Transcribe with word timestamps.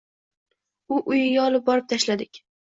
U 0.95 1.03
uyiga 1.13 1.45
olib 1.45 1.71
borib 1.71 1.95
tashladik. 1.95 2.45